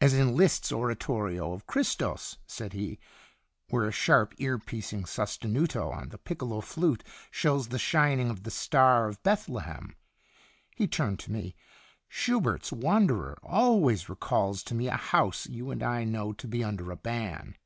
"As 0.00 0.12
in 0.12 0.34
Liszt's 0.34 0.72
oratorio 0.72 1.52
of 1.52 1.68
'Christus,'" 1.68 2.38
said 2.48 2.72
he," 2.72 2.98
where 3.70 3.86
a 3.86 3.92
sharp, 3.92 4.34
ear 4.38 4.58
piercing 4.58 5.04
sostenuto 5.04 5.92
on 5.92 6.08
the 6.08 6.18
piccolo 6.18 6.60
flute 6.60 7.04
shows 7.30 7.68
the 7.68 7.78
shining 7.78 8.28
of 8.28 8.42
the 8.42 8.50
star 8.50 9.06
of 9.06 9.22
Bethlehem." 9.22 9.94
He 10.74 10.88
turned 10.88 11.20
to 11.20 11.30
me. 11.30 11.54
"Schubert's 12.08 12.72
'Wanderer' 12.72 13.38
always 13.44 14.08
recalls 14.08 14.64
to 14.64 14.74
me 14.74 14.88
a 14.88 14.96
house 14.96 15.46
you 15.46 15.70
and 15.70 15.80
I 15.84 16.02
know 16.02 16.32
to 16.32 16.48
be 16.48 16.64
under 16.64 16.90
a 16.90 16.96
ban." 16.96 17.56